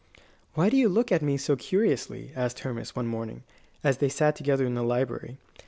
"Why 0.55 0.71
do 0.71 0.77
you 0.77 0.89
look 0.89 1.11
at 1.11 1.21
me 1.21 1.37
so 1.37 1.55
curiously?" 1.55 2.31
asked 2.35 2.61
Hermas, 2.61 2.95
one 2.95 3.05
morning, 3.05 3.43
as 3.83 3.99
they 3.99 4.09
sat 4.09 4.35
together 4.35 4.65
in 4.65 4.73
the 4.73 4.81
library. 4.81 5.37